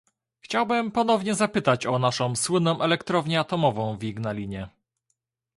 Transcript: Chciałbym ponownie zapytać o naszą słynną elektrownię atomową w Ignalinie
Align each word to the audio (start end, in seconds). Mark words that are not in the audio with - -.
Chciałbym 0.39 0.91
ponownie 0.91 1.35
zapytać 1.35 1.85
o 1.85 1.99
naszą 1.99 2.35
słynną 2.35 2.81
elektrownię 2.81 3.39
atomową 3.39 3.97
w 3.97 4.03
Ignalinie 4.03 4.69